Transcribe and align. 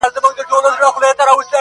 •نن 0.03 0.09
که 0.13 0.19
سباوي 0.23 0.43
زموږ 0.49 0.63
ځیني 1.01 1.13
تله 1.17 1.33
دي- 1.37 1.43